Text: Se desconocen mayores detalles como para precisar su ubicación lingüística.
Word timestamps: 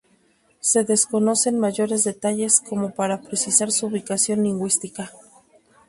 Se 0.61 0.83
desconocen 0.83 1.59
mayores 1.59 2.03
detalles 2.05 2.59
como 2.59 2.89
para 2.89 3.21
precisar 3.21 3.71
su 3.71 3.85
ubicación 3.85 4.41
lingüística. 4.43 5.11